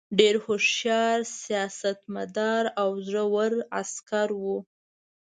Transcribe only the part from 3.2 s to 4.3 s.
ور عسکر